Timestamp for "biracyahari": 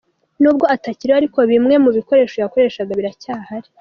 2.99-3.67